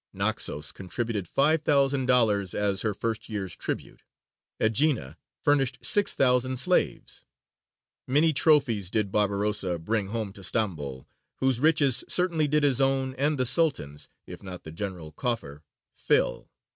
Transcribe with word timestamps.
Naxos 0.13 0.71
contributed 0.71 1.27
five 1.27 1.61
thousand 1.61 2.07
dollars 2.07 2.55
as 2.55 2.81
her 2.81 2.91
first 2.95 3.29
year's 3.29 3.55
tribute; 3.55 4.01
Aegina 4.59 5.15
furnished 5.43 5.85
six 5.85 6.15
thousand 6.15 6.57
slaves. 6.57 7.23
Many 8.07 8.33
trophies 8.33 8.89
did 8.89 9.11
Barbarossa 9.11 9.77
bring 9.77 10.07
home 10.07 10.33
to 10.33 10.41
Stambol, 10.41 11.07
whose 11.35 11.59
riches 11.59 12.03
certainly 12.07 12.47
did 12.47 12.63
his 12.63 12.81
own 12.81 13.13
and 13.13 13.37
the 13.37 13.45
Sultan's, 13.45 14.07
if 14.25 14.41
not 14.41 14.63
"the 14.63 14.71
general 14.71 15.11
coffer, 15.11 15.61
fill." 15.93 16.49